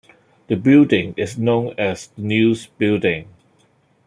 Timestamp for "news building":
2.23-3.27